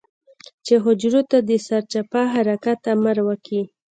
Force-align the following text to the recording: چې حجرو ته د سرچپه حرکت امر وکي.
چې 0.65 0.73
حجرو 0.83 1.21
ته 1.31 1.37
د 1.49 1.51
سرچپه 1.67 2.21
حرکت 2.33 2.79
امر 2.93 3.17
وکي. 3.27 3.61